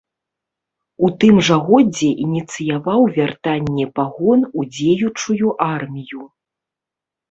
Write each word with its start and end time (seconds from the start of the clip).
У 1.07 1.09
тым 1.23 1.35
жа 1.49 1.57
годзе 1.67 2.09
ініцыяваў 2.25 3.07
вяртанне 3.19 3.85
пагон 4.01 4.39
у 4.59 4.69
дзеючую 4.75 5.57
армію. 5.75 6.21